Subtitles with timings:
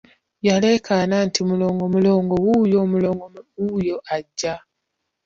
[0.47, 3.25] Yaleekaana nti, Mulongo, Mulongo wuuyo, Mulongo
[3.59, 4.53] wuuyo ajja!